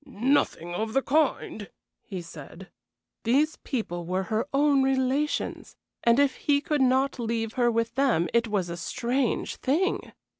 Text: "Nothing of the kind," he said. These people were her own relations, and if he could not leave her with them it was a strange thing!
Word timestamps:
"Nothing 0.03 0.73
of 0.73 0.93
the 0.93 1.03
kind," 1.03 1.69
he 2.01 2.23
said. 2.23 2.71
These 3.21 3.57
people 3.57 4.03
were 4.03 4.23
her 4.33 4.47
own 4.51 4.81
relations, 4.81 5.75
and 6.03 6.17
if 6.19 6.37
he 6.37 6.59
could 6.59 6.81
not 6.81 7.19
leave 7.19 7.53
her 7.53 7.69
with 7.69 7.93
them 7.93 8.27
it 8.33 8.47
was 8.47 8.71
a 8.71 8.77
strange 8.77 9.57
thing! 9.57 10.11